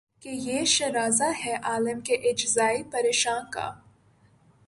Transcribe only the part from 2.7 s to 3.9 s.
پریشاں کا